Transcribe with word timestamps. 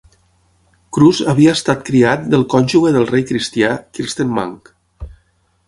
Kruse 0.97 1.27
havia 1.33 1.51
estat 1.57 1.83
criat 1.91 2.25
del 2.33 2.47
cònjuge 2.55 2.95
del 2.97 3.07
rei 3.13 3.29
cristià, 3.33 3.71
Kirsten 3.99 4.35
Munk. 4.39 4.77